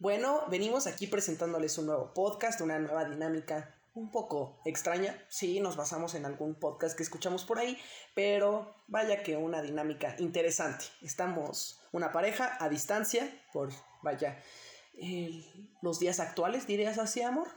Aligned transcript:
Bueno, 0.00 0.44
venimos 0.48 0.86
aquí 0.86 1.08
presentándoles 1.08 1.76
un 1.76 1.86
nuevo 1.86 2.14
podcast, 2.14 2.60
una 2.60 2.78
nueva 2.78 3.04
dinámica 3.04 3.74
un 3.94 4.12
poco 4.12 4.60
extraña. 4.64 5.20
Sí, 5.28 5.58
nos 5.58 5.74
basamos 5.74 6.14
en 6.14 6.24
algún 6.24 6.54
podcast 6.54 6.96
que 6.96 7.02
escuchamos 7.02 7.44
por 7.44 7.58
ahí, 7.58 7.76
pero 8.14 8.76
vaya 8.86 9.24
que 9.24 9.36
una 9.36 9.60
dinámica 9.60 10.14
interesante. 10.20 10.84
Estamos 11.02 11.80
una 11.90 12.12
pareja 12.12 12.56
a 12.60 12.68
distancia 12.68 13.28
por, 13.52 13.70
vaya, 14.04 14.40
los 15.82 15.98
días 15.98 16.20
actuales, 16.20 16.68
dirías 16.68 16.98
así, 16.98 17.22
amor. 17.22 17.48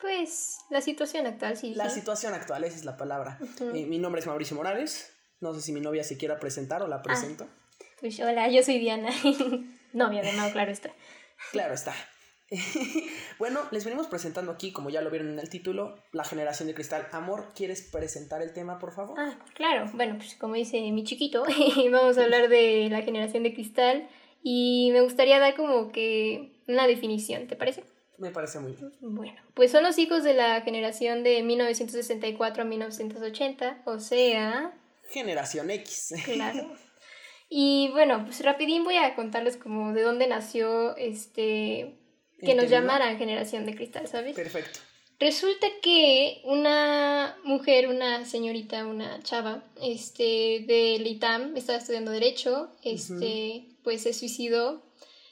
Pues 0.00 0.56
la 0.70 0.80
situación 0.80 1.26
actual, 1.26 1.58
sí. 1.58 1.74
La 1.74 1.90
situación 1.90 2.32
actual, 2.32 2.64
esa 2.64 2.76
es 2.76 2.86
la 2.86 2.96
palabra. 2.96 3.38
Eh, 3.74 3.84
mi 3.84 3.98
nombre 3.98 4.20
es 4.20 4.26
Mauricio 4.26 4.56
Morales. 4.56 5.12
No 5.40 5.52
sé 5.52 5.60
si 5.60 5.72
mi 5.72 5.82
novia 5.82 6.04
se 6.04 6.16
quiera 6.16 6.38
presentar 6.38 6.82
o 6.82 6.88
la 6.88 6.96
ah, 6.96 7.02
presento. 7.02 7.46
pues 8.00 8.18
hola, 8.20 8.48
yo 8.48 8.62
soy 8.62 8.78
Diana. 8.78 9.10
novia 9.92 10.22
de 10.22 10.32
no, 10.32 10.50
claro 10.52 10.72
está. 10.72 10.90
Claro 11.52 11.74
está. 11.74 11.94
bueno, 13.38 13.60
les 13.72 13.84
venimos 13.84 14.06
presentando 14.06 14.52
aquí, 14.52 14.72
como 14.72 14.90
ya 14.90 15.00
lo 15.00 15.10
vieron 15.10 15.30
en 15.30 15.38
el 15.38 15.50
título, 15.50 15.96
la 16.12 16.24
generación 16.24 16.68
de 16.68 16.74
cristal. 16.74 17.08
Amor, 17.12 17.52
¿quieres 17.54 17.82
presentar 17.82 18.40
el 18.40 18.52
tema, 18.52 18.78
por 18.78 18.92
favor? 18.92 19.18
Ah, 19.18 19.36
claro. 19.54 19.90
Bueno, 19.94 20.16
pues 20.16 20.34
como 20.36 20.54
dice 20.54 20.80
mi 20.92 21.04
chiquito, 21.04 21.44
vamos 21.90 22.18
a 22.18 22.24
hablar 22.24 22.48
de 22.48 22.88
la 22.90 23.02
generación 23.02 23.42
de 23.42 23.52
cristal 23.52 24.08
y 24.42 24.90
me 24.92 25.00
gustaría 25.00 25.40
dar 25.40 25.56
como 25.56 25.90
que 25.90 26.52
una 26.68 26.86
definición, 26.86 27.48
¿te 27.48 27.56
parece? 27.56 27.84
Me 28.18 28.30
parece 28.30 28.60
muy 28.60 28.72
bien. 28.72 28.92
Bueno, 29.00 29.40
pues 29.54 29.72
son 29.72 29.82
los 29.82 29.98
hijos 29.98 30.22
de 30.22 30.34
la 30.34 30.60
generación 30.62 31.22
de 31.22 31.42
1964 31.42 32.62
a 32.62 32.64
1980, 32.64 33.82
o 33.84 33.98
sea... 33.98 34.72
Generación 35.10 35.70
X. 35.70 36.14
Claro. 36.24 36.72
Y 37.48 37.88
bueno, 37.92 38.24
pues 38.24 38.42
rapidín 38.44 38.84
voy 38.84 38.96
a 38.96 39.14
contarles 39.14 39.56
como 39.56 39.92
de 39.92 40.02
dónde 40.02 40.26
nació 40.26 40.96
este 40.96 41.98
que 42.40 42.54
nos 42.54 42.68
llamaran 42.68 43.18
generación 43.18 43.64
de 43.64 43.74
cristal, 43.74 44.06
¿sabes? 44.08 44.34
Perfecto. 44.34 44.80
Resulta 45.18 45.66
que 45.80 46.42
una 46.44 47.38
mujer, 47.42 47.88
una 47.88 48.26
señorita, 48.26 48.84
una 48.84 49.22
chava, 49.22 49.64
este, 49.80 50.64
del 50.66 51.06
ITAM, 51.06 51.56
estaba 51.56 51.78
estudiando 51.78 52.10
Derecho, 52.10 52.70
este, 52.82 53.64
pues 53.82 54.02
se 54.02 54.12
suicidó 54.12 54.84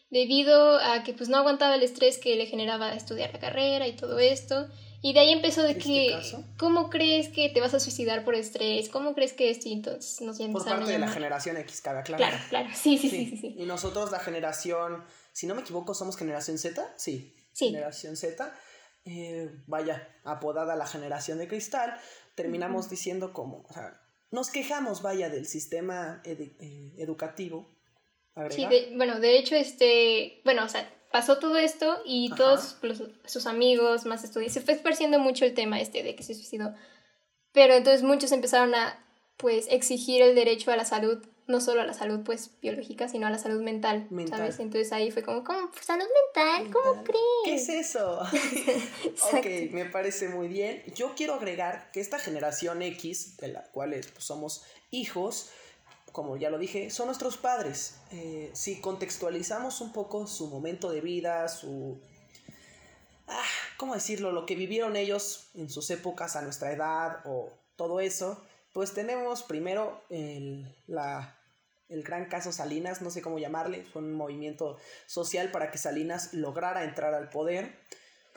debido 0.09 0.79
a 0.79 1.03
que 1.03 1.13
pues 1.13 1.29
no 1.29 1.37
aguantaba 1.37 1.75
el 1.75 1.83
estrés 1.83 2.19
que 2.19 2.37
le 2.37 2.47
generaba 2.47 2.95
estudiar 2.95 3.33
la 3.35 3.41
carrera 3.41 3.87
y 3.87 3.97
todo 3.97 4.19
esto. 4.19 4.69
Y 5.05 5.13
de 5.13 5.21
ahí 5.21 5.33
empezó 5.33 5.63
de 5.63 5.73
¿Este 5.73 5.85
que, 5.85 6.21
¿cómo 6.59 6.89
crees 6.89 7.29
que 7.29 7.51
te 7.51 7.61
vas 7.61 7.75
a 7.75 7.79
suicidar 7.79 8.25
por 8.25 8.35
estrés? 8.35 8.89
¿Cómo 8.89 9.15
crees 9.15 9.35
que 9.35 9.51
esto? 9.51 9.69
Entonces 9.69 10.21
nos 10.23 10.39
Por 10.39 10.65
parte 10.65 10.91
de 10.91 10.99
la 10.99 11.09
generación 11.09 11.59
X, 11.59 11.83
cada 11.83 12.03
claro. 12.03 12.25
Claro, 12.25 12.39
claro, 12.49 12.69
sí 12.75 12.97
sí, 12.97 13.11
sí, 13.11 13.27
sí, 13.27 13.37
sí, 13.37 13.55
Y 13.59 13.67
nosotros 13.67 14.11
la 14.11 14.19
generación 14.19 15.05
si 15.35 15.49
no 15.49 15.55
me 15.57 15.63
equivoco, 15.63 15.95
somos 15.95 16.17
generación 16.17 16.59
Z, 16.59 16.95
sí, 16.97 17.35
generación 17.53 18.17
Z, 18.17 18.55
eh, 19.05 19.51
vaya, 19.67 20.17
apodada 20.23 20.77
la 20.77 20.87
generación 20.87 21.39
de 21.39 21.49
cristal, 21.49 21.99
terminamos 22.37 22.89
diciendo 22.89 23.33
como, 23.33 23.67
o 23.69 23.73
sea, 23.73 24.01
nos 24.31 24.51
quejamos, 24.51 25.03
vaya, 25.03 25.29
del 25.29 25.47
sistema 25.47 26.23
eh, 26.25 26.95
educativo. 26.99 27.77
Sí, 28.51 28.67
bueno, 28.95 29.19
de 29.19 29.39
hecho, 29.39 29.57
este, 29.57 30.41
bueno, 30.45 30.65
o 30.65 30.69
sea, 30.69 30.89
pasó 31.15 31.39
todo 31.39 31.57
esto 31.59 32.03
y 32.05 32.29
todos 32.31 32.77
sus 33.25 33.47
amigos, 33.47 34.05
más 34.05 34.25
estudiantes, 34.25 34.55
se 34.55 34.61
fue 34.63 34.75
esparciendo 34.75 35.21
mucho 35.21 35.45
el 35.45 35.55
tema 35.55 35.81
este 35.81 36.03
de 36.03 36.17
que 36.17 36.25
se 36.25 36.35
suicidó. 36.35 36.75
Pero 37.53 37.75
entonces 37.75 38.03
muchos 38.03 38.33
empezaron 38.33 38.75
a, 38.75 38.99
pues, 39.37 39.69
exigir 39.71 40.23
el 40.23 40.35
derecho 40.35 40.73
a 40.73 40.77
la 40.77 40.85
salud 40.85 41.25
no 41.47 41.61
solo 41.61 41.83
a 41.83 41.85
la 41.85 41.93
salud 41.93 42.25
pues 42.25 42.51
biológica, 42.63 43.07
sino 43.07 43.27
a 43.27 43.31
la 43.31 43.39
salud 43.39 43.63
mental, 43.63 44.09
¿sabes? 44.29 44.59
Entonces 44.59 44.91
ahí 44.93 45.11
fue 45.11 45.23
como, 45.23 45.45
¿cómo? 45.45 45.71
¿Salud 45.81 46.07
mental? 46.35 46.73
¿Cómo 46.73 47.05
crees? 47.05 47.21
¿Qué 47.45 47.55
es 47.55 47.69
eso? 47.69 48.23
ok, 49.33 49.71
me 49.71 49.85
parece 49.85 50.31
muy 50.31 50.49
bien. 50.49 50.83
Yo 50.97 51.15
quiero 51.15 51.35
agregar 51.35 51.91
que 51.93 52.01
esta 52.01 52.19
generación 52.19 52.83
X, 52.83 53.37
de 53.37 53.49
la 53.49 53.63
cual 53.65 53.91
pues, 53.91 54.25
somos 54.25 54.65
hijos, 54.91 55.51
como 56.15 56.37
ya 56.37 56.49
lo 56.49 56.59
dije, 56.59 56.91
son 56.91 57.07
nuestros 57.07 57.37
padres. 57.37 57.97
Eh, 58.13 58.49
si 58.53 58.81
contextualizamos 58.81 59.81
un 59.81 59.93
poco 59.93 60.29
su 60.29 60.47
momento 60.47 60.93
de 60.93 61.01
vida, 61.01 61.49
su... 61.49 62.01
Ah, 63.27 63.43
¿Cómo 63.79 63.95
decirlo? 63.95 64.31
Lo 64.31 64.47
que 64.47 64.55
vivieron 64.55 64.95
ellos 64.95 65.51
en 65.55 65.69
sus 65.69 65.91
épocas 65.91 66.37
a 66.37 66.43
nuestra 66.43 66.71
edad 66.71 67.21
o 67.25 67.51
todo 67.75 67.99
eso, 67.99 68.41
pues 68.73 68.95
tenemos 68.95 69.43
primero 69.43 70.05
el, 70.09 70.73
la, 70.87 71.37
el 71.89 72.05
gran 72.05 72.27
caso 72.27 72.53
Salinas, 72.53 73.03
no 73.03 73.11
sé 73.11 73.21
cómo 73.21 73.41
llamarle, 73.41 73.85
fue 73.85 74.01
un 74.01 74.13
movimiento 74.13 74.77
social 75.07 75.51
para 75.51 75.73
que 75.73 75.79
Salinas 75.79 76.33
lograra 76.33 76.85
entrar 76.85 77.13
al 77.13 77.29
poder 77.29 77.77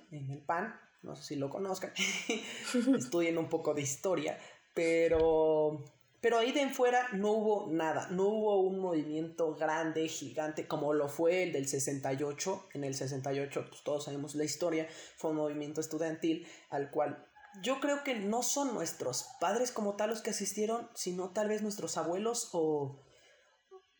en 0.09 0.32
el 0.32 0.42
PAN, 0.42 0.76
no 1.04 1.16
sé 1.16 1.24
si 1.24 1.36
lo 1.36 1.52
conozcan, 1.52 1.94
estudien 2.98 3.38
un 3.38 3.50
poco 3.50 3.76
de 3.76 3.84
historia, 3.84 4.40
pero, 4.74 5.84
pero 6.22 6.38
ahí 6.39 6.51
de 6.51 6.61
en 6.61 6.73
fuera 6.73 7.07
no 7.13 7.31
hubo 7.31 7.67
nada, 7.72 8.07
no 8.09 8.23
hubo 8.23 8.61
un 8.61 8.79
movimiento 8.79 9.55
grande, 9.55 10.07
gigante, 10.07 10.67
como 10.67 10.94
lo 10.94 11.09
fue 11.09 11.44
el 11.44 11.53
del 11.53 11.67
68, 11.67 12.69
en 12.73 12.83
el 12.83 12.95
68 12.95 13.66
pues 13.69 13.83
todos 13.83 14.05
sabemos 14.05 14.35
la 14.35 14.44
historia, 14.44 14.88
fue 15.16 15.31
un 15.31 15.38
movimiento 15.38 15.81
estudiantil 15.81 16.47
al 16.69 16.89
cual 16.89 17.28
yo 17.61 17.79
creo 17.79 18.03
que 18.03 18.16
no 18.16 18.44
son 18.44 18.73
nuestros 18.73 19.28
padres 19.39 19.72
como 19.72 19.95
tal 19.95 20.09
los 20.09 20.22
que 20.22 20.31
asistieron, 20.31 20.89
sino 20.94 21.31
tal 21.31 21.47
vez 21.47 21.61
nuestros 21.61 21.97
abuelos 21.97 22.49
o 22.53 22.99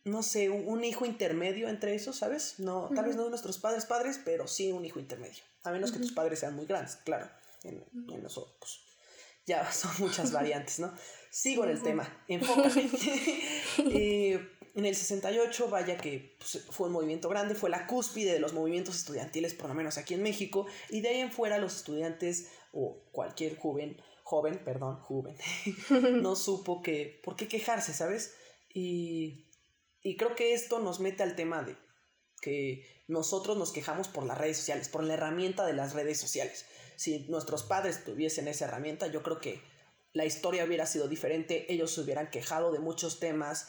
no 0.04 0.22
sé, 0.22 0.48
un, 0.48 0.84
hijo 0.84 1.04
intermedio 1.04 1.68
entre 1.68 1.94
esos, 1.94 2.16
¿sabes? 2.16 2.58
No, 2.58 2.88
tal 2.94 3.04
vez 3.04 3.16
no 3.16 3.28
nuestros 3.28 3.58
padres 3.58 3.84
padres, 3.84 4.18
pero 4.24 4.46
sí 4.46 4.72
un 4.72 4.84
hijo 4.84 4.98
intermedio. 5.00 5.42
A 5.64 5.70
menos 5.70 5.92
que 5.92 5.98
tus 5.98 6.12
padres 6.12 6.38
sean 6.38 6.56
muy 6.56 6.66
grandes, 6.66 6.96
claro. 6.96 7.28
En, 7.62 7.84
en 8.08 8.22
nosotros, 8.22 8.87
ya 9.48 9.72
son 9.72 9.90
muchas 9.98 10.30
variantes, 10.30 10.78
¿no? 10.78 10.92
Sigo 11.30 11.64
en 11.64 11.70
el 11.70 11.82
tema, 11.82 12.24
enfócate. 12.28 12.88
eh, 13.92 14.48
en 14.74 14.84
el 14.84 14.94
68, 14.94 15.68
vaya 15.68 15.96
que 15.96 16.36
pues, 16.38 16.64
fue 16.70 16.86
un 16.86 16.92
movimiento 16.92 17.28
grande, 17.28 17.54
fue 17.54 17.68
la 17.68 17.86
cúspide 17.86 18.32
de 18.32 18.38
los 18.38 18.52
movimientos 18.52 18.96
estudiantiles, 18.96 19.54
por 19.54 19.68
lo 19.68 19.74
menos 19.74 19.98
aquí 19.98 20.14
en 20.14 20.22
México, 20.22 20.66
y 20.88 21.00
de 21.00 21.08
ahí 21.08 21.20
en 21.20 21.32
fuera 21.32 21.58
los 21.58 21.76
estudiantes 21.76 22.48
o 22.72 23.02
cualquier 23.10 23.58
joven, 23.58 24.00
joven, 24.22 24.62
perdón, 24.64 25.00
joven, 25.00 25.36
no 26.22 26.36
supo 26.36 26.80
que, 26.82 27.20
por 27.24 27.34
qué 27.34 27.48
quejarse, 27.48 27.92
¿sabes? 27.92 28.34
Y, 28.72 29.48
y 30.02 30.16
creo 30.16 30.36
que 30.36 30.54
esto 30.54 30.78
nos 30.78 31.00
mete 31.00 31.24
al 31.24 31.34
tema 31.34 31.62
de 31.62 31.76
que 32.40 33.04
nosotros 33.08 33.56
nos 33.56 33.72
quejamos 33.72 34.06
por 34.08 34.24
las 34.24 34.38
redes 34.38 34.58
sociales, 34.58 34.88
por 34.88 35.02
la 35.02 35.14
herramienta 35.14 35.66
de 35.66 35.72
las 35.72 35.94
redes 35.94 36.20
sociales. 36.20 36.66
Si 36.98 37.20
nuestros 37.28 37.62
padres 37.62 38.02
tuviesen 38.02 38.48
esa 38.48 38.64
herramienta, 38.64 39.06
yo 39.06 39.22
creo 39.22 39.38
que 39.38 39.62
la 40.12 40.24
historia 40.24 40.64
hubiera 40.64 40.84
sido 40.84 41.06
diferente, 41.06 41.72
ellos 41.72 41.94
se 41.94 42.00
hubieran 42.00 42.28
quejado 42.28 42.72
de 42.72 42.80
muchos 42.80 43.20
temas. 43.20 43.68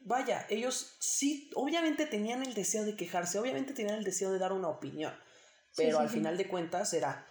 Vaya, 0.00 0.44
ellos 0.50 0.96
sí, 0.98 1.48
obviamente 1.54 2.06
tenían 2.06 2.42
el 2.42 2.54
deseo 2.54 2.84
de 2.84 2.96
quejarse, 2.96 3.38
obviamente 3.38 3.72
tenían 3.72 3.98
el 3.98 4.04
deseo 4.04 4.32
de 4.32 4.40
dar 4.40 4.52
una 4.52 4.68
opinión, 4.68 5.14
pero 5.76 6.00
al 6.00 6.08
final 6.08 6.36
de 6.36 6.48
cuentas 6.48 6.92
era 6.92 7.24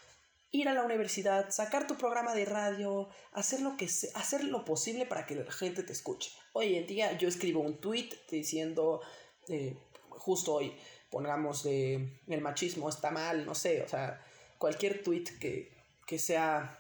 ir 0.51 0.69
a 0.69 0.73
la 0.73 0.83
universidad, 0.83 1.49
sacar 1.49 1.85
tu 1.85 1.97
programa 1.97 2.33
de 2.33 2.45
radio, 2.45 3.09
hacer 3.33 3.59
lo, 3.59 3.75
que 3.75 3.89
hacer 4.13 4.45
lo 4.45 4.63
posible 4.63 5.05
para 5.05 5.25
que 5.25 5.35
la 5.35 5.51
gente 5.51 5.83
te 5.83 5.91
escuche. 5.91 6.31
Hoy 6.53 6.75
en 6.75 6.87
día 6.87 7.17
yo 7.17 7.27
escribo 7.27 7.59
un 7.59 7.81
tweet 7.81 8.09
diciendo, 8.31 9.01
eh, 9.49 9.75
justo 10.09 10.53
hoy, 10.53 10.73
pongamos 11.09 11.65
el 11.65 12.41
machismo 12.41 12.87
está 12.87 13.11
mal, 13.11 13.45
no 13.45 13.53
sé, 13.53 13.81
o 13.81 13.87
sea, 13.89 14.23
cualquier 14.63 15.03
tweet 15.03 15.25
que, 15.41 15.73
que 16.07 16.17
sea 16.17 16.79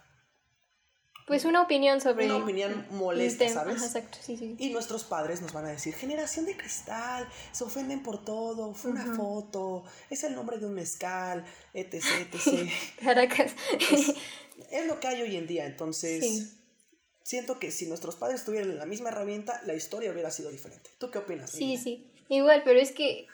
pues 1.27 1.43
una 1.43 1.61
opinión 1.61 1.99
sobre... 1.99 2.27
Una 2.27 2.37
opinión 2.37 2.85
molesta, 2.91 3.49
¿sabes? 3.49 3.83
exacto, 3.83 4.17
sí, 4.21 4.37
sí. 4.37 4.55
Y 4.57 4.69
nuestros 4.69 5.03
padres 5.03 5.41
nos 5.41 5.51
van 5.51 5.65
a 5.65 5.69
decir, 5.71 5.93
generación 5.93 6.45
de 6.45 6.55
cristal, 6.55 7.27
se 7.51 7.65
ofenden 7.65 8.01
por 8.01 8.23
todo, 8.23 8.73
fue 8.73 8.91
una 8.91 9.13
foto, 9.15 9.83
es 10.09 10.23
el 10.23 10.33
nombre 10.33 10.59
de 10.59 10.65
un 10.65 10.75
mezcal, 10.75 11.43
etc, 11.73 12.05
etc. 12.31 12.69
Caracas. 13.03 13.51
Es, 14.71 14.87
lo 14.87 15.01
que 15.01 15.07
hay 15.07 15.21
hoy 15.21 15.35
en 15.35 15.45
día, 15.45 15.65
entonces... 15.65 16.55
Siento 17.21 17.59
que 17.59 17.71
si 17.71 17.87
nuestros 17.87 18.15
padres 18.15 18.43
tuvieran 18.45 18.77
la 18.77 18.85
misma 18.85 19.09
herramienta, 19.09 19.61
la 19.65 19.73
historia 19.73 20.11
hubiera 20.11 20.29
sido 20.29 20.51
diferente. 20.51 20.89
¿Tú 20.99 21.09
qué 21.09 21.19
opinas? 21.19 21.51
Sí, 21.51 21.77
sí. 21.77 22.11
Igual, 22.27 22.63
pero 22.65 22.81
es 22.81 22.91
que, 22.91 23.27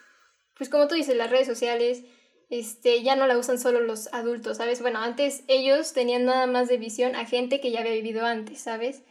pues 0.56 0.70
como 0.70 0.86
tú 0.86 0.94
dices, 0.94 1.16
las 1.16 1.28
redes 1.28 1.48
sociales 1.48 2.04
este, 2.50 3.02
ya 3.02 3.16
no 3.16 3.26
la 3.28 3.38
usan 3.38 3.58
solo 3.58 3.80
los 3.80 4.12
adultos, 4.12 4.56
¿sabes? 4.56 4.82
Bueno, 4.82 4.98
antes 4.98 5.44
ellos 5.46 5.92
tenían 5.92 6.24
nada 6.24 6.46
más 6.46 6.68
de 6.68 6.76
visión 6.76 7.14
a 7.14 7.24
gente 7.24 7.60
que 7.60 7.70
ya 7.70 7.80
había 7.80 7.92
vivido 7.92 8.26
antes, 8.26 8.60
¿sabes? 8.60 9.02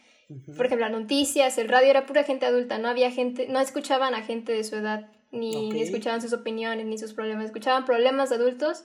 Por 0.56 0.68
ejemplo, 0.68 0.88
las 0.88 1.00
noticias, 1.00 1.58
el 1.58 1.70
radio 1.70 1.90
era 1.90 2.06
pura 2.06 2.24
gente 2.24 2.46
adulta, 2.46 2.78
no 2.78 2.88
había 2.88 3.10
gente, 3.10 3.48
no 3.48 3.60
escuchaban 3.60 4.14
a 4.14 4.22
gente 4.22 4.52
de 4.52 4.64
su 4.64 4.76
edad, 4.76 5.10
ni, 5.32 5.82
escuchaban 5.82 6.22
sus 6.22 6.34
opiniones, 6.34 6.86
ni 6.86 7.00
sus 7.00 7.14
problemas, 7.14 7.46
escuchaban 7.46 7.86
problemas 7.86 8.30
de 8.30 8.36
adultos 8.36 8.84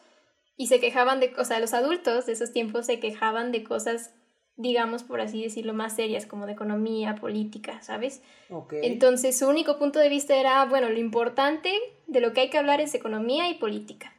y 0.57 0.69
se 0.69 0.81
quejaban 0.81 1.21
de, 1.21 1.35
o 1.37 1.45
sea, 1.45 1.61
los 1.61 1.75
adultos 1.75 2.25
de 2.25 2.33
esos 2.33 2.53
tiempos 2.53 2.87
se 2.87 2.99
quejaban 2.99 3.53
de 3.53 3.63
cosas 3.63 4.15
digamos 4.57 5.03
por 5.03 5.21
así 5.21 5.43
decirlo, 5.43 5.75
más 5.75 5.97
serias, 5.97 6.27
como 6.27 6.47
de 6.47 6.53
economía, 6.53 7.17
política, 7.17 7.83
¿sabes? 7.83 8.23
Entonces 8.71 9.37
su 9.37 9.49
único 9.49 9.79
punto 9.79 9.99
de 9.99 10.09
vista 10.09 10.37
era, 10.37 10.65
bueno, 10.65 10.89
lo 10.91 10.99
importante 10.99 11.73
de 12.07 12.21
lo 12.21 12.33
que 12.33 12.43
hay 12.43 12.51
que 12.51 12.59
hablar 12.59 12.81
es 12.81 12.95
economía 12.95 13.49
y 13.51 13.55
política. 13.55 14.14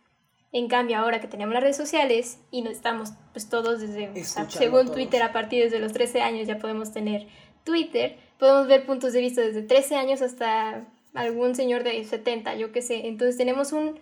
En 0.55 0.69
cambio, 0.69 0.97
ahora 0.99 1.19
que 1.19 1.27
tenemos 1.27 1.53
las 1.53 1.61
redes 1.61 1.75
sociales 1.75 2.37
y 2.49 2.61
no 2.61 2.69
estamos 2.69 3.11
pues 3.33 3.49
todos 3.49 3.81
desde, 3.81 4.23
según 4.47 4.89
Twitter, 4.89 5.21
a 5.21 5.33
partir 5.33 5.61
desde 5.61 5.79
los 5.79 5.91
13 5.91 6.21
años 6.21 6.47
ya 6.47 6.59
podemos 6.59 6.93
tener 6.93 7.27
Twitter, 7.65 8.17
podemos 8.39 8.65
ver 8.65 8.85
puntos 8.85 9.11
de 9.11 9.19
vista 9.19 9.41
desde 9.41 9.63
13 9.63 9.97
años 9.97 10.21
hasta 10.21 10.87
algún 11.13 11.55
señor 11.55 11.83
de 11.83 12.01
70, 12.01 12.55
yo 12.55 12.71
qué 12.71 12.81
sé. 12.81 13.05
Entonces 13.07 13.35
tenemos 13.35 13.73
un, 13.73 13.99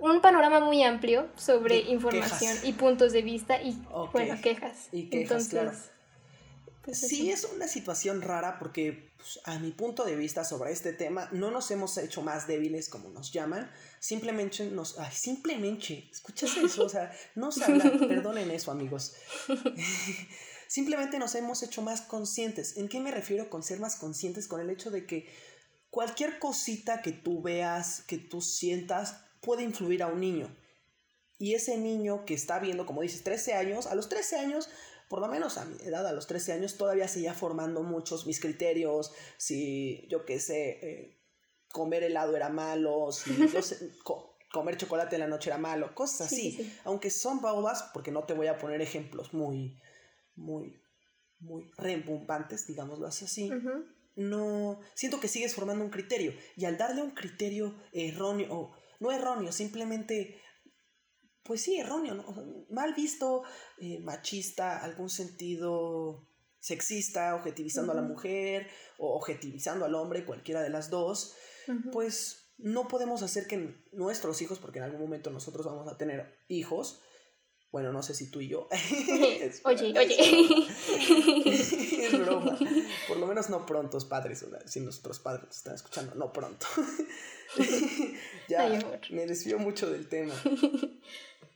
un 0.00 0.20
panorama 0.20 0.58
muy 0.58 0.82
amplio 0.82 1.28
sobre 1.36 1.78
información 1.78 2.56
y 2.64 2.72
puntos 2.72 3.12
de 3.12 3.22
vista 3.22 3.62
y, 3.62 3.80
bueno, 4.12 4.34
quejas. 4.42 4.88
Y 4.90 5.08
quejas, 5.08 5.50
claro. 5.50 5.70
Pues, 6.82 6.98
sí, 6.98 7.30
es 7.30 7.44
una 7.44 7.68
situación 7.68 8.22
rara 8.22 8.58
porque 8.58 9.12
pues, 9.16 9.38
a 9.44 9.58
mi 9.58 9.70
punto 9.70 10.04
de 10.04 10.16
vista 10.16 10.44
sobre 10.44 10.72
este 10.72 10.92
tema 10.92 11.28
no 11.30 11.50
nos 11.50 11.70
hemos 11.70 11.96
hecho 11.98 12.22
más 12.22 12.46
débiles 12.46 12.88
como 12.88 13.10
nos 13.10 13.32
llaman, 13.32 13.70
simplemente 14.00 14.64
nos... 14.70 14.98
Ay, 14.98 15.12
simplemente, 15.12 16.08
¿escuchas 16.10 16.56
eso? 16.56 16.86
O 16.86 16.88
sea, 16.88 17.12
no 17.36 17.52
se 17.52 17.64
habla, 17.64 17.84
perdonen 18.08 18.50
eso 18.50 18.72
amigos. 18.72 19.14
simplemente 20.66 21.18
nos 21.20 21.34
hemos 21.36 21.62
hecho 21.62 21.82
más 21.82 22.00
conscientes. 22.00 22.76
¿En 22.76 22.88
qué 22.88 22.98
me 22.98 23.12
refiero 23.12 23.48
con 23.48 23.62
ser 23.62 23.78
más 23.78 23.96
conscientes? 23.96 24.48
Con 24.48 24.60
el 24.60 24.70
hecho 24.70 24.90
de 24.90 25.06
que 25.06 25.28
cualquier 25.90 26.38
cosita 26.40 27.02
que 27.02 27.12
tú 27.12 27.42
veas, 27.42 28.02
que 28.02 28.18
tú 28.18 28.40
sientas, 28.40 29.16
puede 29.40 29.62
influir 29.62 30.02
a 30.02 30.08
un 30.08 30.20
niño. 30.20 30.56
Y 31.38 31.54
ese 31.54 31.78
niño 31.78 32.24
que 32.24 32.34
está 32.34 32.58
viendo, 32.58 32.86
como 32.86 33.02
dices, 33.02 33.22
13 33.22 33.54
años, 33.54 33.86
a 33.86 33.94
los 33.94 34.08
13 34.08 34.36
años, 34.36 34.68
por 35.08 35.20
lo 35.20 35.28
menos 35.28 35.58
a 35.58 35.64
mi 35.64 35.76
edad, 35.82 36.06
a 36.06 36.12
los 36.12 36.26
13 36.26 36.52
años, 36.52 36.76
todavía 36.76 37.08
seguía 37.08 37.34
formando 37.34 37.82
muchos 37.82 38.26
mis 38.26 38.40
criterios, 38.40 39.12
si 39.38 40.06
yo 40.08 40.24
qué 40.24 40.38
sé, 40.38 40.68
eh, 40.82 41.19
comer 41.72 42.02
helado 42.02 42.36
era 42.36 42.48
malo, 42.48 43.10
si 43.12 43.30
comer 44.52 44.76
chocolate 44.76 45.16
en 45.16 45.20
la 45.20 45.28
noche 45.28 45.50
era 45.50 45.58
malo, 45.58 45.94
cosas 45.94 46.32
así. 46.32 46.72
Aunque 46.84 47.10
son 47.10 47.40
bobas, 47.40 47.90
porque 47.94 48.10
no 48.10 48.24
te 48.24 48.34
voy 48.34 48.48
a 48.48 48.58
poner 48.58 48.80
ejemplos 48.80 49.32
muy, 49.32 49.80
muy, 50.34 50.82
muy 51.38 51.70
rembombantes, 51.76 52.66
digámoslo 52.66 53.06
así. 53.06 53.50
No, 54.16 54.80
siento 54.94 55.20
que 55.20 55.28
sigues 55.28 55.54
formando 55.54 55.84
un 55.84 55.90
criterio 55.90 56.34
y 56.56 56.64
al 56.64 56.76
darle 56.76 57.02
un 57.02 57.12
criterio 57.12 57.76
erróneo 57.92 58.74
no 59.00 59.10
erróneo, 59.10 59.50
simplemente, 59.50 60.40
pues 61.42 61.62
sí, 61.62 61.78
erróneo, 61.78 62.22
mal 62.68 62.94
visto, 62.94 63.42
eh, 63.78 63.98
machista, 64.00 64.78
algún 64.78 65.08
sentido 65.08 66.28
sexista, 66.60 67.34
objetivizando 67.34 67.92
a 67.92 67.94
la 67.94 68.02
mujer 68.02 68.68
o 68.98 69.16
objetivizando 69.16 69.86
al 69.86 69.94
hombre, 69.94 70.26
cualquiera 70.26 70.62
de 70.62 70.68
las 70.68 70.90
dos, 70.90 71.34
pues 71.92 72.52
no 72.58 72.88
podemos 72.88 73.22
hacer 73.22 73.46
que 73.46 73.74
nuestros 73.92 74.42
hijos, 74.42 74.58
porque 74.58 74.78
en 74.78 74.84
algún 74.84 75.00
momento 75.00 75.30
nosotros 75.30 75.66
vamos 75.66 75.88
a 75.88 75.96
tener 75.96 76.38
hijos, 76.48 77.00
bueno, 77.72 77.92
no 77.92 78.02
sé 78.02 78.14
si 78.14 78.30
tú 78.30 78.40
y 78.40 78.48
yo. 78.48 78.68
oye, 79.64 79.94
oye. 79.98 80.66
es 81.46 82.18
broma. 82.18 82.58
Por 83.08 83.16
lo 83.18 83.26
menos 83.26 83.48
no 83.48 83.64
prontos 83.64 84.04
padres, 84.04 84.44
si 84.66 84.80
nuestros 84.80 85.20
padres 85.20 85.56
están 85.56 85.74
escuchando, 85.74 86.14
no 86.14 86.32
pronto. 86.32 86.66
ya, 88.48 88.68
me 89.10 89.26
desvío 89.26 89.58
mucho 89.58 89.90
del 89.90 90.08
tema. 90.08 90.34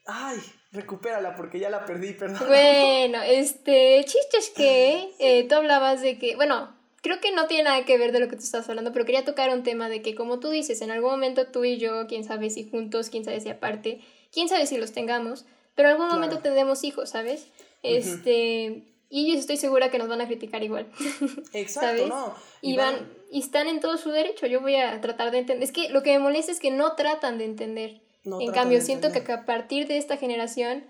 Ay, 0.06 0.38
recupérala 0.72 1.34
porque 1.34 1.58
ya 1.58 1.70
la 1.70 1.86
perdí, 1.86 2.12
perdón. 2.12 2.46
Bueno, 2.46 3.22
este, 3.22 4.04
chiste 4.04 4.36
es 4.38 4.50
que 4.50 5.14
eh, 5.18 5.48
tú 5.48 5.54
hablabas 5.54 6.02
de 6.02 6.18
que, 6.18 6.36
bueno, 6.36 6.76
creo 7.04 7.20
que 7.20 7.32
no 7.32 7.46
tiene 7.46 7.64
nada 7.64 7.84
que 7.84 7.98
ver 7.98 8.12
de 8.12 8.18
lo 8.18 8.28
que 8.28 8.36
tú 8.36 8.42
estás 8.42 8.66
hablando, 8.66 8.90
pero 8.90 9.04
quería 9.04 9.26
tocar 9.26 9.50
un 9.50 9.62
tema 9.62 9.90
de 9.90 10.00
que, 10.00 10.14
como 10.14 10.40
tú 10.40 10.48
dices, 10.48 10.80
en 10.80 10.90
algún 10.90 11.10
momento 11.10 11.46
tú 11.48 11.62
y 11.62 11.76
yo, 11.76 12.06
quién 12.06 12.24
sabe 12.24 12.48
si 12.48 12.66
juntos, 12.66 13.10
quién 13.10 13.26
sabe 13.26 13.40
si 13.40 13.50
aparte, 13.50 14.00
quién 14.32 14.48
sabe 14.48 14.66
si 14.66 14.78
los 14.78 14.92
tengamos, 14.92 15.44
pero 15.74 15.90
en 15.90 15.96
algún 15.96 16.08
momento 16.08 16.38
tendremos 16.38 16.82
hijos, 16.82 17.10
¿sabes? 17.10 17.48
Este, 17.82 18.84
y 19.10 19.30
yo 19.30 19.38
estoy 19.38 19.58
segura 19.58 19.90
que 19.90 19.98
nos 19.98 20.08
van 20.08 20.22
a 20.22 20.26
criticar 20.26 20.62
igual. 20.62 20.86
Exacto, 21.52 22.06
¿no? 22.06 22.34
Y, 22.62 22.78
van, 22.78 23.06
y 23.30 23.40
están 23.40 23.68
en 23.68 23.80
todo 23.80 23.98
su 23.98 24.10
derecho. 24.10 24.46
Yo 24.46 24.62
voy 24.62 24.76
a 24.76 24.98
tratar 25.02 25.30
de 25.30 25.40
entender. 25.40 25.62
Es 25.62 25.72
que 25.72 25.90
lo 25.90 26.02
que 26.02 26.12
me 26.12 26.20
molesta 26.20 26.52
es 26.52 26.58
que 26.58 26.70
no 26.70 26.94
tratan 26.94 27.36
de 27.36 27.44
entender. 27.44 28.00
en 28.24 28.52
cambio, 28.52 28.80
siento 28.80 29.12
que 29.12 29.30
a 29.30 29.44
partir 29.44 29.88
de 29.88 29.98
esta 29.98 30.16
generación, 30.16 30.86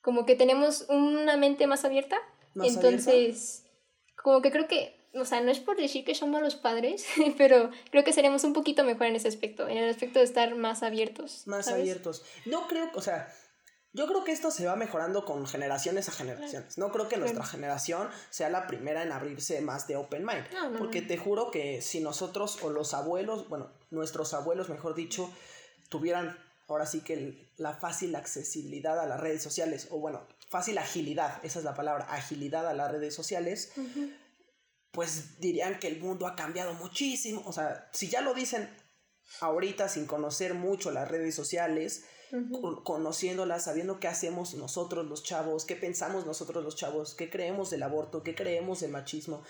como 0.00 0.26
que 0.26 0.34
tenemos 0.34 0.86
una 0.88 1.36
mente 1.36 1.68
más 1.68 1.84
abierta. 1.84 2.16
Entonces, 2.60 3.64
como 4.20 4.42
que 4.42 4.50
creo 4.50 4.66
que, 4.66 5.03
o 5.14 5.24
sea, 5.24 5.40
no 5.40 5.50
es 5.50 5.60
por 5.60 5.76
decir 5.76 6.04
que 6.04 6.14
somos 6.14 6.40
los 6.40 6.56
padres, 6.56 7.06
pero 7.38 7.70
creo 7.90 8.04
que 8.04 8.12
seremos 8.12 8.44
un 8.44 8.52
poquito 8.52 8.84
mejor 8.84 9.06
en 9.06 9.16
ese 9.16 9.28
aspecto, 9.28 9.68
en 9.68 9.78
el 9.78 9.88
aspecto 9.88 10.18
de 10.18 10.24
estar 10.24 10.54
más 10.54 10.82
abiertos. 10.82 11.46
Más 11.46 11.68
abiertos. 11.68 12.22
No 12.46 12.66
creo, 12.68 12.90
o 12.94 13.00
sea, 13.00 13.32
yo 13.92 14.08
creo 14.08 14.24
que 14.24 14.32
esto 14.32 14.50
se 14.50 14.66
va 14.66 14.74
mejorando 14.74 15.24
con 15.24 15.46
generaciones 15.46 16.08
a 16.08 16.12
generaciones. 16.12 16.78
No 16.78 16.90
creo 16.90 17.08
que 17.08 17.16
nuestra 17.16 17.44
generación 17.44 18.08
sea 18.28 18.48
la 18.48 18.66
primera 18.66 19.04
en 19.04 19.12
abrirse 19.12 19.60
más 19.60 19.86
de 19.86 19.96
open 19.96 20.26
mind. 20.26 20.78
porque 20.78 21.00
te 21.00 21.16
juro 21.16 21.52
que 21.52 21.80
si 21.80 22.00
nosotros 22.00 22.58
o 22.62 22.70
los 22.70 22.92
abuelos, 22.92 23.48
bueno, 23.48 23.70
nuestros 23.90 24.34
abuelos, 24.34 24.68
mejor 24.68 24.96
dicho, 24.96 25.30
tuvieran 25.90 26.36
ahora 26.66 26.86
sí 26.86 27.02
que 27.02 27.48
la 27.56 27.74
fácil 27.74 28.16
accesibilidad 28.16 28.98
a 28.98 29.06
las 29.06 29.20
redes 29.20 29.42
sociales, 29.42 29.86
o 29.90 29.98
bueno, 29.98 30.26
fácil 30.48 30.78
agilidad, 30.78 31.44
esa 31.44 31.60
es 31.60 31.64
la 31.64 31.74
palabra, 31.74 32.06
agilidad 32.10 32.66
a 32.68 32.74
las 32.74 32.90
redes 32.90 33.14
sociales, 33.14 33.72
pues 34.94 35.40
dirían 35.40 35.78
que 35.78 35.88
el 35.88 36.00
mundo 36.00 36.26
ha 36.26 36.36
cambiado 36.36 36.72
muchísimo. 36.74 37.42
O 37.44 37.52
sea, 37.52 37.90
si 37.92 38.08
ya 38.08 38.22
lo 38.22 38.32
dicen 38.32 38.68
ahorita 39.40 39.88
sin 39.88 40.06
conocer 40.06 40.54
mucho 40.54 40.90
las 40.90 41.08
redes 41.08 41.34
sociales, 41.34 42.04
conociéndolas, 42.84 43.64
sabiendo 43.64 44.00
qué 44.00 44.08
hacemos 44.08 44.54
nosotros 44.54 45.06
los 45.06 45.22
chavos, 45.22 45.64
qué 45.64 45.76
pensamos 45.76 46.26
nosotros 46.26 46.64
los 46.64 46.76
chavos, 46.76 47.14
qué 47.14 47.28
creemos 47.28 47.70
del 47.70 47.82
aborto, 47.82 48.22
qué 48.22 48.34
creemos 48.34 48.80
del 48.80 48.90
machismo, 48.90 49.42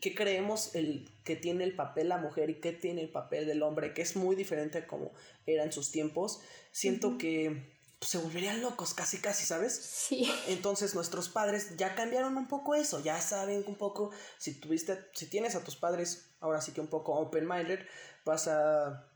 qué 0.00 0.14
creemos 0.14 0.74
el 0.74 1.08
que 1.24 1.36
tiene 1.36 1.64
el 1.64 1.74
papel 1.74 2.08
la 2.08 2.18
mujer 2.18 2.50
y 2.50 2.60
qué 2.60 2.72
tiene 2.72 3.02
el 3.02 3.10
papel 3.10 3.46
del 3.46 3.62
hombre, 3.62 3.94
que 3.94 4.02
es 4.02 4.16
muy 4.16 4.36
diferente 4.36 4.78
a 4.78 4.86
como 4.86 5.12
era 5.46 5.64
en 5.64 5.72
sus 5.72 5.90
tiempos. 5.90 6.40
Siento 6.70 7.18
que 7.18 7.81
pues, 8.02 8.10
se 8.10 8.18
volverían 8.18 8.60
locos 8.60 8.94
casi 8.94 9.18
casi, 9.18 9.46
¿sabes? 9.46 9.76
Sí. 9.76 10.28
Entonces 10.48 10.92
nuestros 10.96 11.28
padres 11.28 11.76
ya 11.76 11.94
cambiaron 11.94 12.36
un 12.36 12.48
poco 12.48 12.74
eso, 12.74 12.98
ya 12.98 13.20
saben 13.20 13.62
un 13.68 13.76
poco, 13.76 14.10
si 14.38 14.54
tuviste, 14.54 14.98
si 15.14 15.26
tienes 15.26 15.54
a 15.54 15.62
tus 15.62 15.76
padres 15.76 16.32
ahora 16.40 16.60
sí 16.60 16.72
que 16.72 16.80
un 16.80 16.88
poco 16.88 17.14
open-minded, 17.14 17.78
vas 18.24 18.48
a 18.48 19.08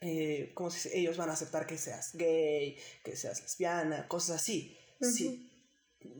eh, 0.00 0.52
como 0.54 0.70
si 0.70 0.88
ellos 0.96 1.16
van 1.16 1.30
a 1.30 1.32
aceptar 1.32 1.66
que 1.66 1.76
seas 1.76 2.14
gay, 2.14 2.78
que 3.02 3.16
seas 3.16 3.42
lesbiana, 3.42 4.06
cosas 4.06 4.36
así. 4.36 4.78
Sí, 5.00 5.50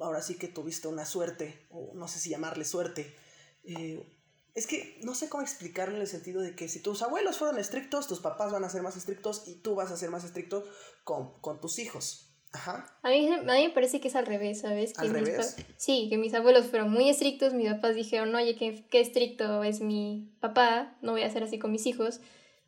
ahora 0.00 0.20
sí 0.20 0.34
que 0.34 0.48
tuviste 0.48 0.88
una 0.88 1.06
suerte, 1.06 1.68
o 1.70 1.92
no 1.94 2.08
sé 2.08 2.18
si 2.18 2.30
llamarle 2.30 2.64
suerte. 2.64 3.14
Eh, 3.62 4.17
es 4.58 4.66
que 4.66 4.98
no 5.02 5.14
sé 5.14 5.28
cómo 5.28 5.42
explicarlo 5.42 5.94
en 5.94 6.02
el 6.02 6.08
sentido 6.08 6.40
de 6.42 6.54
que 6.54 6.68
si 6.68 6.80
tus 6.80 7.02
abuelos 7.02 7.38
fueron 7.38 7.58
estrictos, 7.58 8.08
tus 8.08 8.20
papás 8.20 8.52
van 8.52 8.64
a 8.64 8.68
ser 8.68 8.82
más 8.82 8.96
estrictos 8.96 9.44
y 9.46 9.54
tú 9.54 9.74
vas 9.76 9.90
a 9.90 9.96
ser 9.96 10.10
más 10.10 10.24
estricto 10.24 10.64
con, 11.04 11.40
con 11.40 11.60
tus 11.60 11.78
hijos. 11.78 12.28
Ajá. 12.52 12.98
A 13.02 13.10
mí, 13.10 13.28
a 13.32 13.40
mí 13.40 13.66
me 13.66 13.70
parece 13.70 14.00
que 14.00 14.08
es 14.08 14.16
al 14.16 14.26
revés, 14.26 14.62
¿sabes? 14.62 14.98
¿Al 14.98 15.10
revés? 15.10 15.56
Sí, 15.76 16.08
que 16.10 16.16
mis 16.16 16.34
abuelos 16.34 16.66
fueron 16.66 16.90
muy 16.90 17.08
estrictos, 17.08 17.54
mis 17.54 17.70
papás 17.70 17.94
dijeron, 17.94 18.34
oye, 18.34 18.56
qué, 18.56 18.86
qué 18.90 19.00
estricto 19.00 19.62
es 19.62 19.80
mi 19.80 20.34
papá, 20.40 20.98
no 21.02 21.12
voy 21.12 21.22
a 21.22 21.30
ser 21.30 21.44
así 21.44 21.58
con 21.58 21.70
mis 21.70 21.86
hijos. 21.86 22.20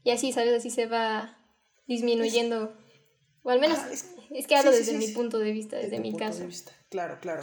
Y 0.04 0.10
así, 0.10 0.32
¿sabes? 0.32 0.54
Así 0.54 0.70
se 0.70 0.86
va 0.86 1.38
disminuyendo. 1.86 2.72
O 3.42 3.50
al 3.50 3.58
menos 3.58 3.78
es, 4.30 4.46
que 4.46 4.54
hablo 4.54 4.70
desde 4.70 4.96
mi 4.96 5.08
punto 5.08 5.38
de 5.38 5.50
vista, 5.50 5.76
desde, 5.76 5.98
mi 5.98 6.14
caso. 6.14 6.46
Claro, 6.90 7.18
claro. 7.20 7.42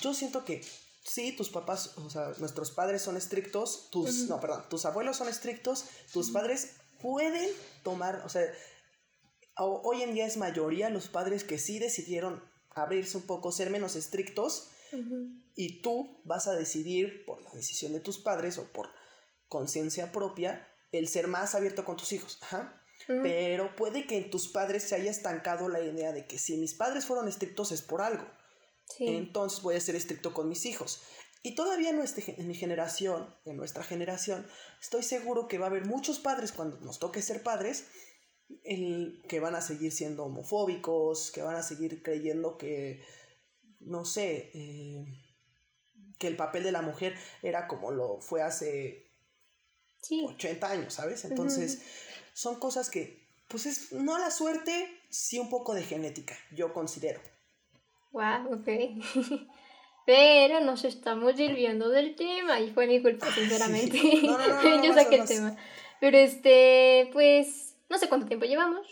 Yo 0.00 0.14
siento 0.14 0.44
que 0.44 0.62
sí, 1.08 1.32
tus 1.32 1.48
papás, 1.48 1.96
o 1.96 2.10
sea, 2.10 2.32
nuestros 2.38 2.70
padres 2.70 3.02
son 3.02 3.16
estrictos, 3.16 3.88
tus, 3.90 4.28
no, 4.28 4.40
perdón, 4.40 4.64
tus 4.68 4.84
abuelos 4.84 5.16
son 5.16 5.28
estrictos, 5.28 5.84
tus 6.12 6.30
padres 6.30 6.76
pueden 7.00 7.48
tomar, 7.82 8.22
o 8.24 8.28
sea, 8.28 8.42
hoy 9.56 10.02
en 10.02 10.14
día 10.14 10.26
es 10.26 10.36
mayoría 10.36 10.90
los 10.90 11.08
padres 11.08 11.44
que 11.44 11.58
sí 11.58 11.78
decidieron 11.78 12.42
abrirse 12.70 13.16
un 13.16 13.24
poco, 13.24 13.50
ser 13.52 13.70
menos 13.70 13.96
estrictos, 13.96 14.70
y 15.54 15.82
tú 15.82 16.22
vas 16.24 16.46
a 16.46 16.54
decidir 16.54 17.24
por 17.26 17.42
la 17.42 17.50
decisión 17.52 17.92
de 17.92 18.00
tus 18.00 18.18
padres 18.18 18.56
o 18.58 18.72
por 18.72 18.88
conciencia 19.48 20.12
propia 20.12 20.66
el 20.92 21.08
ser 21.08 21.28
más 21.28 21.54
abierto 21.54 21.84
con 21.84 21.96
tus 21.96 22.12
hijos. 22.12 22.38
Pero 23.06 23.74
puede 23.76 24.06
que 24.06 24.16
en 24.16 24.30
tus 24.30 24.48
padres 24.48 24.82
se 24.82 24.94
haya 24.94 25.10
estancado 25.10 25.68
la 25.68 25.80
idea 25.80 26.12
de 26.12 26.26
que 26.26 26.38
si 26.38 26.56
mis 26.56 26.74
padres 26.74 27.04
fueron 27.06 27.28
estrictos 27.28 27.72
es 27.72 27.82
por 27.82 28.02
algo. 28.02 28.26
Entonces 29.00 29.62
voy 29.62 29.76
a 29.76 29.80
ser 29.80 29.96
estricto 29.96 30.32
con 30.34 30.48
mis 30.48 30.66
hijos. 30.66 31.02
Y 31.42 31.54
todavía 31.54 31.90
en, 31.90 32.00
en 32.00 32.48
mi 32.48 32.54
generación, 32.54 33.34
en 33.44 33.56
nuestra 33.56 33.84
generación, 33.84 34.46
estoy 34.80 35.02
seguro 35.02 35.46
que 35.46 35.58
va 35.58 35.66
a 35.66 35.70
haber 35.70 35.84
muchos 35.84 36.18
padres 36.18 36.52
cuando 36.52 36.80
nos 36.80 36.98
toque 36.98 37.22
ser 37.22 37.42
padres 37.42 37.86
el, 38.64 39.22
que 39.28 39.40
van 39.40 39.54
a 39.54 39.60
seguir 39.60 39.92
siendo 39.92 40.24
homofóbicos, 40.24 41.30
que 41.30 41.42
van 41.42 41.56
a 41.56 41.62
seguir 41.62 42.02
creyendo 42.02 42.58
que 42.58 43.02
no 43.80 44.04
sé, 44.04 44.50
eh, 44.54 45.06
que 46.18 46.26
el 46.26 46.36
papel 46.36 46.64
de 46.64 46.72
la 46.72 46.82
mujer 46.82 47.14
era 47.42 47.68
como 47.68 47.90
lo 47.90 48.20
fue 48.20 48.42
hace 48.42 49.06
80 50.10 50.68
años, 50.68 50.94
¿sabes? 50.94 51.24
Entonces, 51.24 51.82
son 52.32 52.58
cosas 52.58 52.90
que, 52.90 53.28
pues 53.48 53.66
es, 53.66 53.92
no 53.92 54.18
la 54.18 54.30
suerte, 54.30 54.88
sí 55.10 55.38
un 55.38 55.48
poco 55.48 55.74
de 55.74 55.82
genética, 55.82 56.36
yo 56.52 56.72
considero. 56.72 57.20
Wow, 58.18 58.58
ok. 58.58 58.66
Pero 60.06 60.60
nos 60.60 60.84
estamos 60.84 61.36
desviando 61.36 61.88
del 61.88 62.16
tema 62.16 62.58
y 62.58 62.72
fue 62.72 62.88
mi 62.88 63.00
culpa, 63.00 63.30
sinceramente. 63.30 63.96
yo 64.82 64.92
saqué 64.92 65.16
el 65.16 65.28
tema. 65.28 65.56
Pero 66.00 66.16
este, 66.16 67.10
pues, 67.12 67.76
no 67.88 67.96
sé 67.96 68.08
cuánto 68.08 68.26
tiempo 68.26 68.46
llevamos. 68.46 68.88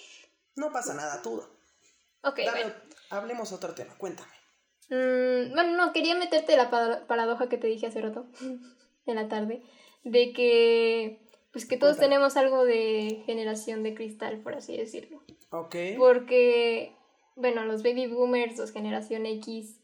No 0.54 0.70
pasa 0.70 0.94
nada, 0.94 1.22
tú. 1.22 1.42
Ok. 2.22 2.40
Hablemos 3.10 3.50
otro 3.52 3.74
tema, 3.74 3.96
cuéntame. 3.98 4.30
Mm, 4.90 5.54
bueno, 5.54 5.76
no, 5.76 5.92
quería 5.92 6.14
meterte 6.14 6.56
la 6.56 6.70
paradoja 7.08 7.48
que 7.48 7.58
te 7.58 7.66
dije 7.66 7.88
hace 7.88 8.00
rato, 8.00 8.26
en 9.06 9.14
la 9.16 9.26
tarde, 9.26 9.64
de 10.04 10.32
que, 10.32 11.26
pues 11.50 11.66
que 11.66 11.76
todos 11.76 11.96
tenemos 11.96 12.36
algo 12.36 12.64
de 12.64 13.22
generación 13.26 13.82
de 13.82 13.94
cristal, 13.94 14.38
por 14.38 14.54
así 14.54 14.76
decirlo. 14.76 15.22
Ok. 15.50 15.74
Porque, 15.98 16.94
bueno, 17.36 17.64
los 17.64 17.82
baby 17.82 18.06
boomers, 18.06 18.58
los 18.58 18.72
generación 18.72 19.26
X, 19.26 19.78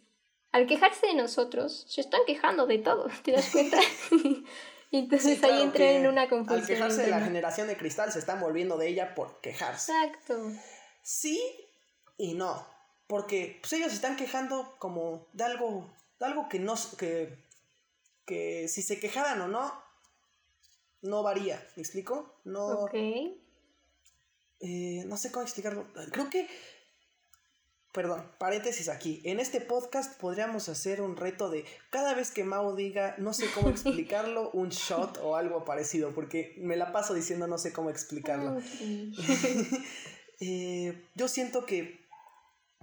al 0.50 0.66
quejarse 0.66 1.06
de 1.06 1.14
nosotros, 1.14 1.86
se 1.88 2.00
están 2.00 2.20
quejando 2.26 2.66
de 2.66 2.78
todo, 2.78 3.08
¿te 3.22 3.32
das 3.32 3.50
cuenta? 3.50 3.78
Entonces 4.90 5.42
ahí 5.42 5.62
entré 5.62 5.96
en 5.96 6.06
una 6.06 6.28
confusión. 6.28 6.60
Al 6.60 6.66
quejarse 6.66 7.02
de 7.02 7.10
la 7.10 7.20
generación 7.20 7.66
de 7.66 7.78
cristal, 7.78 8.12
se 8.12 8.18
están 8.18 8.40
volviendo 8.40 8.76
de 8.76 8.88
ella 8.88 9.14
por 9.14 9.40
quejarse. 9.40 9.92
Exacto. 9.92 10.50
Sí 11.02 11.40
y 12.18 12.34
no. 12.34 12.66
Porque 13.06 13.58
pues, 13.60 13.72
ellos 13.72 13.92
están 13.92 14.16
quejando 14.16 14.76
como 14.78 15.28
de 15.32 15.44
algo, 15.44 15.90
de 16.20 16.26
algo 16.26 16.48
que 16.48 16.58
no, 16.58 16.74
que, 16.98 17.38
que 18.26 18.68
si 18.68 18.82
se 18.82 19.00
quejaran 19.00 19.40
o 19.40 19.48
no, 19.48 19.72
no 21.00 21.22
varía. 21.22 21.66
¿Me 21.76 21.82
explico? 21.82 22.40
No. 22.44 22.66
Ok. 22.84 22.94
Eh, 24.60 25.04
no 25.06 25.16
sé 25.16 25.32
cómo 25.32 25.44
explicarlo. 25.44 25.86
Creo 26.12 26.30
que. 26.30 26.48
Perdón, 27.92 28.26
paréntesis 28.38 28.88
aquí. 28.88 29.20
En 29.24 29.38
este 29.38 29.60
podcast 29.60 30.18
podríamos 30.18 30.70
hacer 30.70 31.02
un 31.02 31.14
reto 31.14 31.50
de 31.50 31.66
cada 31.90 32.14
vez 32.14 32.30
que 32.30 32.42
Mao 32.42 32.74
diga 32.74 33.14
no 33.18 33.34
sé 33.34 33.46
cómo 33.54 33.68
explicarlo, 33.70 34.50
un 34.52 34.70
shot 34.70 35.18
o 35.22 35.36
algo 35.36 35.66
parecido, 35.66 36.14
porque 36.14 36.54
me 36.58 36.76
la 36.76 36.90
paso 36.90 37.12
diciendo 37.12 37.46
no 37.46 37.58
sé 37.58 37.72
cómo 37.72 37.90
explicarlo. 37.90 38.60
Eh, 40.44 41.00
yo 41.14 41.28
siento 41.28 41.66
que, 41.66 42.04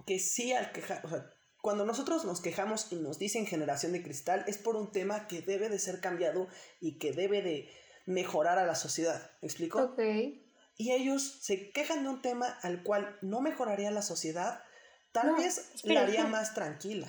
que 0.05 0.17
sí 0.17 0.53
al 0.53 0.71
quejar, 0.71 1.05
o 1.05 1.09
sea, 1.09 1.29
cuando 1.61 1.85
nosotros 1.85 2.23
nos 2.23 2.39
quejamos 2.39 2.87
y 2.89 2.95
nos 2.95 3.19
dicen 3.19 3.45
generación 3.45 3.91
de 3.91 4.01
cristal 4.01 4.45
es 4.47 4.57
por 4.57 4.77
un 4.77 4.93
tema 4.93 5.27
que 5.27 5.41
debe 5.41 5.67
de 5.67 5.77
ser 5.77 5.99
cambiado 5.99 6.47
y 6.79 6.99
que 6.99 7.11
debe 7.11 7.41
de 7.41 7.69
mejorar 8.05 8.59
a 8.59 8.65
la 8.65 8.75
sociedad. 8.75 9.29
¿Me 9.41 9.47
explico? 9.47 9.81
Ok. 9.81 9.99
Y 10.77 10.93
ellos 10.93 11.39
se 11.41 11.71
quejan 11.71 12.03
de 12.03 12.09
un 12.09 12.21
tema 12.21 12.47
al 12.61 12.81
cual 12.81 13.17
no 13.21 13.41
mejoraría 13.41 13.91
la 13.91 14.01
sociedad, 14.01 14.63
tal 15.11 15.35
vez 15.35 15.71
la 15.83 16.01
haría 16.01 16.25
más 16.25 16.53
tranquila, 16.53 17.07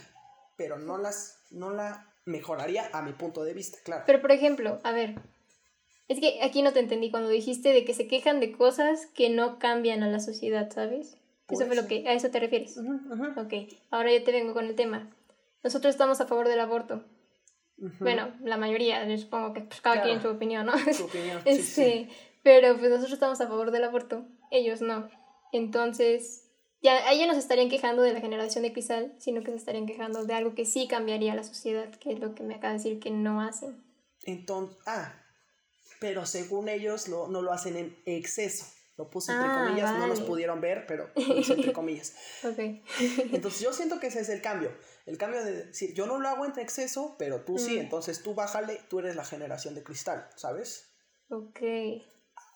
pero 0.57 0.79
no, 0.79 0.99
las, 0.99 1.39
no 1.51 1.71
la 1.71 2.07
mejoraría 2.25 2.89
a 2.93 3.03
mi 3.03 3.13
punto 3.13 3.45
de 3.45 3.55
vista, 3.55 3.79
claro. 3.85 4.05
Pero 4.07 4.21
por 4.21 4.33
ejemplo, 4.33 4.81
a 4.85 4.93
ver, 4.93 5.21
es 6.09 6.21
que 6.21 6.43
aquí 6.43 6.63
no 6.63 6.73
te 6.73 6.81
entendí 6.81 7.11
cuando 7.11 7.29
dijiste 7.29 7.73
de 7.73 7.85
que 7.85 7.95
se 7.95 8.09
quejan 8.09 8.41
de 8.41 8.53
cosas 8.53 9.07
que 9.15 9.31
no 9.31 9.59
cambian 9.59 10.03
a 10.03 10.09
la 10.09 10.21
sociedad, 10.21 10.71
¿sabes? 10.71 11.17
Eso 11.49 11.67
fue 11.67 11.77
lo 11.77 11.87
que, 11.87 12.09
a 12.09 12.13
eso 12.13 12.31
te 12.31 12.39
refieres. 12.39 12.77
Ok, 13.37 13.55
ahora 13.91 14.13
yo 14.13 14.23
te 14.23 14.33
vengo 14.33 14.53
con 14.55 14.67
el 14.67 14.77
tema. 14.77 15.11
Nosotros 15.63 15.95
estamos 15.95 16.21
a 16.21 16.27
favor 16.27 16.49
del 16.49 16.61
aborto. 16.61 17.05
Bueno, 17.99 18.33
la 18.43 18.57
mayoría, 18.57 19.07
yo 19.07 19.17
supongo 19.17 19.55
que 19.55 19.63
pues, 19.63 19.81
cada 19.81 20.03
quien 20.03 20.21
su 20.21 20.29
opinión, 20.29 20.67
¿no? 20.67 20.73
Su 20.93 21.05
opinión. 21.05 21.41
este, 21.47 22.09
Pero 22.43 22.77
pues 22.77 22.91
nosotros 22.91 23.15
estamos 23.15 23.41
a 23.41 23.49
favor 23.49 23.71
del 23.71 23.85
aborto, 23.85 24.27
ellos 24.51 24.83
no. 24.83 25.09
Entonces, 25.53 26.50
ya 26.83 27.11
ellos 27.11 27.27
no 27.27 27.35
se 27.35 27.41
estarían 27.41 27.69
quejando 27.69 28.03
de 28.03 28.13
la 28.13 28.21
generación 28.21 28.63
de 28.63 28.73
cristal, 28.73 29.15
sino 29.19 29.43
que 29.43 29.51
se 29.51 29.59
estarían 29.59 29.87
quejando 29.87 30.25
de 30.25 30.35
algo 30.35 30.55
que 30.55 30.65
sí 30.65 30.89
cambiaría 30.89 31.35
la 31.35 31.45
sociedad, 31.45 31.91
que 31.99 32.13
es 32.13 32.21
lo 32.21 32.35
que 32.35 32.43
me 32.43 32.55
acaba 32.55 32.73
de 32.73 32.79
decir 32.79 33.01
que 33.01 33.11
no 33.11 33.41
hacen. 33.41 33.83
Entonces, 34.25 34.77
ah, 34.87 35.15
pero 36.01 36.27
según 36.27 36.69
ellos 36.69 37.09
no 37.09 37.43
lo 37.43 37.53
hacen 37.53 37.77
en 37.77 37.97
exceso. 38.07 38.67
Lo 39.01 39.09
puse 39.09 39.33
entre 39.33 39.49
ah, 39.49 39.65
comillas, 39.65 39.99
no 39.99 40.07
nos 40.07 40.21
pudieron 40.21 40.61
ver, 40.61 40.85
pero 40.87 41.09
entre 41.17 41.73
comillas. 41.73 42.15
okay. 42.45 42.83
Entonces 43.33 43.63
yo 43.63 43.73
siento 43.73 43.99
que 43.99 44.09
ese 44.09 44.21
es 44.21 44.29
el 44.29 44.43
cambio. 44.43 44.77
El 45.07 45.17
cambio 45.17 45.43
de 45.43 45.69
decir, 45.69 45.95
yo 45.95 46.05
no 46.05 46.21
lo 46.21 46.29
hago 46.29 46.45
en 46.45 46.59
exceso, 46.59 47.17
pero 47.19 47.41
tú 47.41 47.59
sí, 47.59 47.77
mm. 47.77 47.81
entonces 47.81 48.23
tú 48.23 48.35
bájale, 48.35 48.79
tú 48.91 48.99
eres 48.99 49.17
la 49.17 49.25
generación 49.25 49.75
de 49.75 49.83
cristal, 49.83 50.29
¿sabes? 50.37 50.93
Ok. 51.31 51.61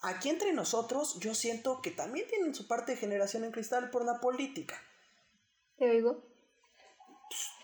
Aquí 0.04 0.28
entre 0.28 0.52
nosotros, 0.52 1.18
yo 1.20 1.34
siento 1.34 1.80
que 1.80 1.90
también 1.90 2.26
tienen 2.28 2.54
su 2.54 2.68
parte 2.68 2.92
de 2.92 2.98
generación 2.98 3.44
en 3.44 3.52
cristal 3.52 3.90
por 3.90 4.04
la 4.04 4.20
política. 4.20 4.80
¿Te 5.76 5.90
oigo? 5.90 6.22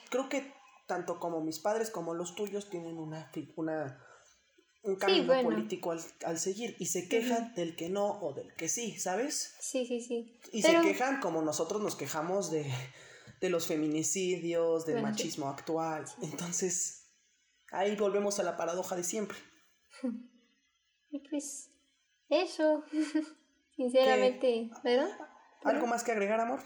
Creo 0.09 0.29
que 0.29 0.53
tanto 0.87 1.21
como 1.21 1.41
mis 1.41 1.59
padres 1.59 1.91
como 1.91 2.15
los 2.15 2.35
tuyos 2.35 2.71
tienen 2.71 2.99
una, 2.99 3.31
una 3.57 4.05
un 4.83 4.97
camino 4.97 5.43
político 5.43 5.95
al, 6.25 6.39
seguir 6.39 6.75
y 6.79 6.87
se 6.87 7.09
quejan 7.09 7.55
del 7.55 7.77
que 7.77 7.91
no 7.91 8.07
o 8.21 8.33
del 8.33 8.55
que 8.55 8.69
sí, 8.69 8.99
¿sabes? 8.99 9.55
Sí, 9.61 9.85
sí, 9.87 10.01
sí. 10.01 10.39
Y 10.53 10.63
se 10.63 10.81
quejan 10.81 11.21
como 11.21 11.43
nosotros 11.43 11.83
nos 11.83 11.97
quejamos 11.97 12.51
de, 12.51 12.67
los 13.43 13.67
feminicidios, 13.67 14.87
del 14.87 15.03
machismo 15.03 15.49
actual. 15.49 16.07
Entonces, 16.23 17.11
ahí 17.71 17.97
volvemos 17.97 18.39
a 18.41 18.43
la 18.43 18.57
paradoja 18.57 18.97
de 18.97 19.05
siempre. 19.05 19.39
Y 21.13 21.19
pues, 21.29 21.70
eso, 22.31 22.85
sinceramente, 23.77 24.71
¿verdad? 24.83 25.11
¿Algo 25.65 25.87
más 25.87 26.03
que 26.05 26.13
agregar, 26.13 26.41
amor? 26.41 26.61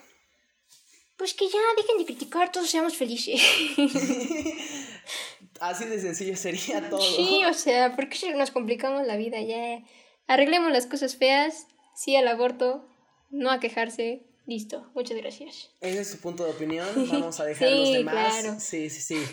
Pues 1.17 1.35
que 1.35 1.49
ya 1.49 1.59
dejen 1.77 1.99
de 1.99 2.05
criticar, 2.05 2.53
todos 2.53 2.71
seamos 2.71 2.97
felices. 2.97 3.41
Así 5.61 5.85
de 5.85 6.01
sencillo 6.01 6.37
sería 6.37 6.89
todo. 6.89 7.01
Sí, 7.01 7.43
o 7.49 7.55
sea, 7.55 7.95
¿por 7.95 8.09
qué 8.09 8.35
nos 8.35 8.51
complicamos 8.51 9.07
la 9.07 9.17
vida? 9.17 9.41
Ya 9.41 9.83
arreglemos 10.27 10.73
las 10.73 10.87
cosas 10.87 11.17
feas, 11.17 11.67
sí 11.95 12.17
al 12.17 12.29
aborto, 12.29 12.89
no 13.31 13.51
a 13.51 13.61
quejarse. 13.61 14.23
Listo, 14.47 14.91
muchas 14.95 15.17
gracias. 15.17 15.71
Ese 15.81 16.01
es 16.01 16.11
su 16.11 16.19
punto 16.19 16.45
de 16.45 16.51
opinión. 16.51 16.87
Vamos 17.11 17.41
a 17.41 17.45
dejar 17.45 17.71
los 17.71 17.93
demás. 17.93 18.41
Claro. 18.41 18.61
Sí, 18.61 18.91
sí, 18.91 19.01
sí. 19.01 19.25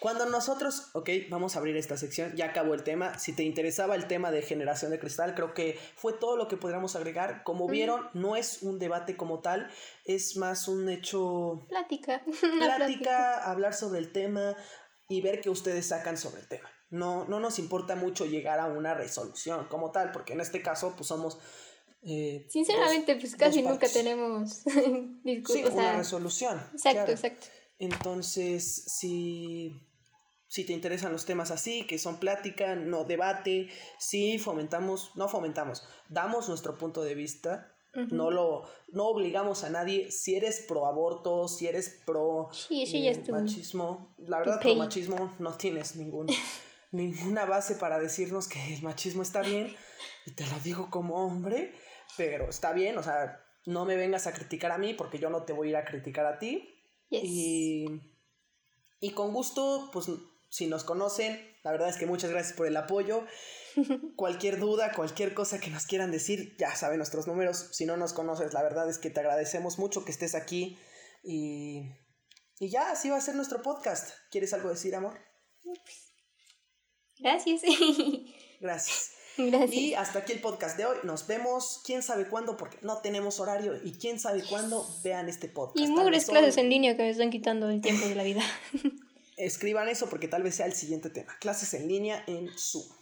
Cuando 0.00 0.26
nosotros, 0.26 0.90
ok, 0.94 1.10
vamos 1.28 1.54
a 1.54 1.58
abrir 1.58 1.76
esta 1.76 1.96
sección, 1.96 2.34
ya 2.34 2.46
acabó 2.46 2.74
el 2.74 2.82
tema. 2.82 3.18
Si 3.18 3.34
te 3.34 3.42
interesaba 3.42 3.94
el 3.94 4.06
tema 4.06 4.30
de 4.30 4.42
generación 4.42 4.90
de 4.90 4.98
cristal, 4.98 5.34
creo 5.34 5.52
que 5.52 5.78
fue 5.94 6.14
todo 6.14 6.36
lo 6.36 6.48
que 6.48 6.56
podríamos 6.56 6.96
agregar. 6.96 7.42
Como 7.44 7.68
vieron, 7.68 8.08
no 8.14 8.34
es 8.34 8.62
un 8.62 8.78
debate 8.78 9.16
como 9.16 9.40
tal, 9.40 9.70
es 10.06 10.36
más 10.36 10.68
un 10.68 10.88
hecho... 10.88 11.66
Plática. 11.68 12.22
Plática, 12.58 13.44
hablar 13.44 13.74
sobre 13.74 13.98
el 13.98 14.10
tema, 14.10 14.56
y 15.10 15.20
ver 15.20 15.40
qué 15.40 15.50
ustedes 15.50 15.86
sacan 15.86 16.16
sobre 16.16 16.40
el 16.40 16.48
tema. 16.48 16.70
No, 16.88 17.26
no 17.26 17.40
nos 17.40 17.58
importa 17.58 17.96
mucho 17.96 18.24
llegar 18.26 18.60
a 18.60 18.66
una 18.66 18.94
resolución 18.94 19.66
como 19.68 19.90
tal, 19.90 20.12
porque 20.12 20.32
en 20.32 20.40
este 20.40 20.62
caso 20.62 20.94
pues 20.96 21.08
somos... 21.08 21.38
Eh, 22.02 22.46
Sinceramente, 22.48 23.16
pues 23.16 23.36
casi 23.36 23.60
nunca 23.60 23.88
tenemos 23.88 24.50
sí, 24.64 25.64
una 25.70 25.98
resolución. 25.98 26.58
Exacto, 26.72 27.10
exacto. 27.10 27.46
Entonces, 27.78 28.84
si, 28.86 29.89
si 30.50 30.64
te 30.64 30.72
interesan 30.72 31.12
los 31.12 31.26
temas 31.26 31.52
así, 31.52 31.86
que 31.86 31.96
son 31.96 32.18
plática, 32.18 32.74
no 32.74 33.04
debate, 33.04 33.68
sí 34.00 34.36
fomentamos, 34.36 35.12
no 35.14 35.28
fomentamos, 35.28 35.86
damos 36.08 36.48
nuestro 36.48 36.76
punto 36.76 37.04
de 37.04 37.14
vista, 37.14 37.72
no 37.94 38.32
lo 38.32 38.64
no 38.88 39.06
obligamos 39.06 39.62
a 39.62 39.70
nadie. 39.70 40.10
Si 40.10 40.34
eres 40.34 40.64
pro 40.66 40.86
aborto, 40.86 41.46
si 41.46 41.68
eres 41.68 42.02
pro 42.04 42.50
eh, 42.68 43.22
machismo, 43.30 44.16
la 44.18 44.40
verdad 44.40 44.60
pro 44.60 44.74
machismo 44.74 45.36
no 45.38 45.56
tienes 45.56 45.94
ningún, 45.94 46.26
ninguna 46.90 47.44
base 47.44 47.76
para 47.76 48.00
decirnos 48.00 48.48
que 48.48 48.74
el 48.74 48.82
machismo 48.82 49.22
está 49.22 49.42
bien. 49.42 49.72
Y 50.26 50.32
te 50.32 50.44
lo 50.48 50.58
digo 50.64 50.90
como 50.90 51.24
hombre, 51.24 51.74
pero 52.16 52.50
está 52.50 52.72
bien, 52.72 52.98
o 52.98 53.04
sea, 53.04 53.40
no 53.66 53.84
me 53.84 53.94
vengas 53.94 54.26
a 54.26 54.32
criticar 54.32 54.72
a 54.72 54.78
mí 54.78 54.94
porque 54.94 55.20
yo 55.20 55.30
no 55.30 55.44
te 55.44 55.52
voy 55.52 55.68
a 55.68 55.70
ir 55.70 55.76
a 55.76 55.84
criticar 55.84 56.26
a 56.26 56.40
ti. 56.40 56.74
Y, 57.08 57.86
y 58.98 59.10
con 59.10 59.32
gusto, 59.32 59.90
pues 59.92 60.08
si 60.50 60.66
nos 60.66 60.82
conocen, 60.82 61.40
la 61.62 61.70
verdad 61.70 61.88
es 61.88 61.96
que 61.96 62.06
muchas 62.06 62.30
gracias 62.30 62.56
por 62.56 62.66
el 62.66 62.76
apoyo. 62.76 63.24
Cualquier 64.16 64.58
duda, 64.58 64.92
cualquier 64.92 65.32
cosa 65.32 65.60
que 65.60 65.70
nos 65.70 65.86
quieran 65.86 66.10
decir, 66.10 66.56
ya 66.58 66.74
saben 66.74 66.98
nuestros 66.98 67.28
números. 67.28 67.68
Si 67.70 67.86
no 67.86 67.96
nos 67.96 68.12
conoces, 68.12 68.52
la 68.52 68.62
verdad 68.62 68.90
es 68.90 68.98
que 68.98 69.10
te 69.10 69.20
agradecemos 69.20 69.78
mucho 69.78 70.04
que 70.04 70.10
estés 70.10 70.34
aquí. 70.34 70.76
Y, 71.22 71.82
y 72.58 72.68
ya, 72.68 72.90
así 72.90 73.08
va 73.10 73.16
a 73.16 73.20
ser 73.20 73.36
nuestro 73.36 73.62
podcast. 73.62 74.10
¿Quieres 74.32 74.52
algo 74.52 74.70
decir, 74.70 74.94
amor? 74.96 75.20
Gracias. 77.20 77.62
Gracias. 78.60 79.12
Gracias. 79.36 79.72
Y 79.72 79.94
hasta 79.94 80.18
aquí 80.18 80.32
el 80.32 80.40
podcast 80.40 80.76
de 80.76 80.86
hoy. 80.86 80.98
Nos 81.04 81.28
vemos 81.28 81.80
quién 81.84 82.02
sabe 82.02 82.28
cuándo, 82.28 82.56
porque 82.56 82.78
no 82.82 83.00
tenemos 83.02 83.38
horario. 83.38 83.76
Y 83.84 83.92
quién 83.92 84.18
sabe 84.18 84.42
cuándo 84.42 84.84
vean 85.04 85.28
este 85.28 85.48
podcast. 85.48 85.78
Y 85.78 85.92
mugres 85.92 86.26
clases 86.26 86.56
en 86.56 86.68
línea 86.68 86.96
que 86.96 87.04
me 87.04 87.10
están 87.10 87.30
quitando 87.30 87.70
el 87.70 87.80
tiempo 87.80 88.08
de 88.08 88.16
la 88.16 88.24
vida. 88.24 88.42
escriban 89.44 89.88
eso 89.88 90.08
porque 90.08 90.28
tal 90.28 90.42
vez 90.42 90.56
sea 90.56 90.66
el 90.66 90.72
siguiente 90.74 91.10
tema. 91.10 91.36
Clases 91.40 91.74
en 91.74 91.88
línea 91.88 92.24
en 92.26 92.48
Zoom. 92.56 92.99